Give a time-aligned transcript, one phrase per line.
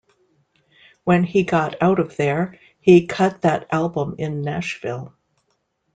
[1.03, 5.13] When he got out of there, he cut that album in Nashville.